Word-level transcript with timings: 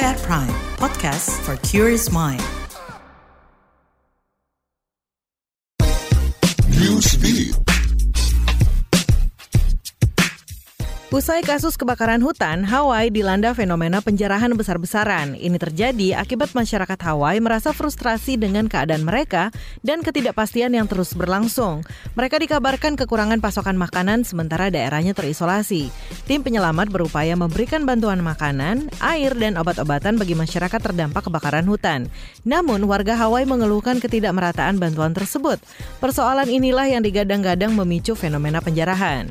at 0.00 0.18
Prime, 0.22 0.48
podcast 0.76 1.40
for 1.44 1.56
curious 1.66 2.10
mind. 2.10 2.42
Newsbeat. 6.68 7.65
Usai 11.06 11.38
kasus 11.46 11.78
kebakaran 11.78 12.18
hutan, 12.18 12.66
Hawaii 12.66 13.14
dilanda 13.14 13.54
fenomena 13.54 14.02
penjarahan 14.02 14.50
besar-besaran. 14.58 15.38
Ini 15.38 15.54
terjadi 15.54 16.18
akibat 16.18 16.50
masyarakat 16.50 16.98
Hawaii 16.98 17.38
merasa 17.38 17.70
frustrasi 17.70 18.34
dengan 18.34 18.66
keadaan 18.66 19.06
mereka 19.06 19.54
dan 19.86 20.02
ketidakpastian 20.02 20.74
yang 20.74 20.90
terus 20.90 21.14
berlangsung. 21.14 21.86
Mereka 22.18 22.42
dikabarkan 22.42 22.98
kekurangan 22.98 23.38
pasokan 23.38 23.78
makanan 23.78 24.26
sementara 24.26 24.66
daerahnya 24.66 25.14
terisolasi. 25.14 25.94
Tim 26.26 26.42
penyelamat 26.42 26.90
berupaya 26.90 27.38
memberikan 27.38 27.86
bantuan 27.86 28.18
makanan, 28.18 28.90
air, 28.98 29.30
dan 29.38 29.62
obat-obatan 29.62 30.18
bagi 30.18 30.34
masyarakat 30.34 30.82
terdampak 30.82 31.30
kebakaran 31.30 31.70
hutan. 31.70 32.10
Namun, 32.42 32.82
warga 32.82 33.14
Hawaii 33.14 33.46
mengeluhkan 33.46 34.02
ketidakmerataan 34.02 34.82
bantuan 34.82 35.14
tersebut. 35.14 35.62
Persoalan 36.02 36.50
inilah 36.50 36.90
yang 36.90 37.06
digadang-gadang 37.06 37.78
memicu 37.78 38.18
fenomena 38.18 38.58
penjarahan. 38.58 39.30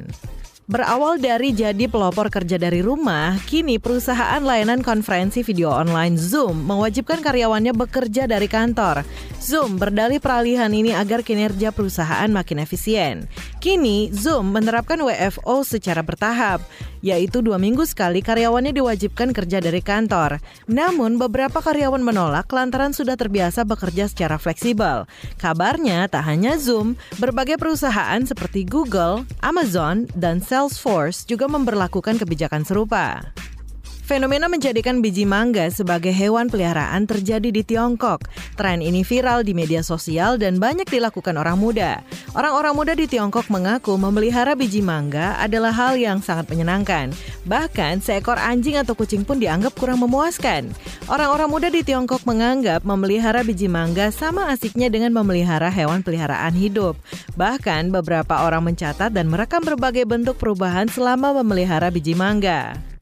Berawal 0.65 1.21
dari 1.21 1.53
jadi 1.53 1.85
pelopor 1.85 2.33
kerja 2.33 2.57
dari 2.57 2.81
rumah, 2.81 3.37
kini 3.45 3.77
perusahaan 3.77 4.41
layanan 4.41 4.81
konferensi 4.81 5.45
video 5.45 5.69
online 5.69 6.17
Zoom 6.17 6.65
mewajibkan 6.65 7.21
karyawannya 7.21 7.69
bekerja 7.69 8.25
dari 8.25 8.49
kantor. 8.49 9.05
Zoom 9.37 9.77
berdalih 9.77 10.17
peralihan 10.17 10.73
ini 10.73 10.89
agar 10.89 11.21
kinerja 11.21 11.69
perusahaan 11.69 12.25
makin 12.33 12.65
efisien. 12.65 13.29
Kini, 13.61 14.09
Zoom 14.09 14.57
menerapkan 14.57 14.97
WFO 15.05 15.61
secara 15.61 16.01
bertahap, 16.01 16.65
yaitu 17.05 17.45
dua 17.45 17.61
minggu 17.61 17.85
sekali 17.85 18.25
karyawannya 18.25 18.73
diwajibkan 18.73 19.37
kerja 19.37 19.61
dari 19.61 19.85
kantor. 19.85 20.41
Namun, 20.65 21.21
beberapa 21.21 21.61
karyawan 21.61 22.01
menolak 22.01 22.49
lantaran 22.49 22.97
sudah 22.97 23.13
terbiasa 23.13 23.61
bekerja 23.69 24.09
secara 24.09 24.41
fleksibel. 24.41 25.05
Kabarnya, 25.37 26.09
tak 26.09 26.25
hanya 26.25 26.57
Zoom, 26.57 26.97
berbagai 27.21 27.61
perusahaan 27.61 28.25
seperti 28.25 28.65
Google, 28.65 29.29
Amazon, 29.45 30.09
dan 30.17 30.41
Salesforce 30.55 31.27
juga 31.27 31.51
memperlakukan 31.51 32.15
kebijakan 32.15 32.63
serupa. 32.63 33.19
Fenomena 34.05 34.45
menjadikan 34.45 35.01
biji 35.01 35.25
mangga 35.25 35.65
sebagai 35.73 36.13
hewan 36.13 36.45
peliharaan 36.45 37.09
terjadi 37.09 37.49
di 37.49 37.65
Tiongkok. 37.65 38.29
Tren 38.53 38.77
ini 38.77 39.01
viral 39.01 39.41
di 39.41 39.57
media 39.57 39.81
sosial 39.81 40.37
dan 40.37 40.61
banyak 40.61 40.85
dilakukan 40.85 41.33
orang 41.33 41.57
muda. 41.57 42.05
Orang-orang 42.37 42.77
muda 42.77 42.93
di 42.93 43.09
Tiongkok 43.09 43.49
mengaku 43.49 43.97
memelihara 43.97 44.53
biji 44.53 44.85
mangga 44.85 45.33
adalah 45.41 45.73
hal 45.73 45.97
yang 45.97 46.21
sangat 46.21 46.45
menyenangkan. 46.53 47.17
Bahkan 47.49 48.05
seekor 48.05 48.37
anjing 48.37 48.77
atau 48.77 48.93
kucing 48.93 49.25
pun 49.25 49.41
dianggap 49.41 49.73
kurang 49.73 50.05
memuaskan. 50.05 50.69
Orang-orang 51.09 51.49
muda 51.49 51.73
di 51.73 51.81
Tiongkok 51.81 52.29
menganggap 52.29 52.85
memelihara 52.85 53.41
biji 53.41 53.65
mangga 53.65 54.13
sama 54.13 54.53
asiknya 54.53 54.93
dengan 54.93 55.17
memelihara 55.17 55.73
hewan 55.73 56.05
peliharaan 56.05 56.53
hidup. 56.53 56.93
Bahkan 57.41 57.89
beberapa 57.89 58.45
orang 58.45 58.69
mencatat 58.69 59.09
dan 59.09 59.33
merekam 59.33 59.65
berbagai 59.65 60.05
bentuk 60.05 60.37
perubahan 60.37 60.85
selama 60.93 61.41
memelihara 61.41 61.89
biji 61.89 62.13
mangga. 62.13 62.94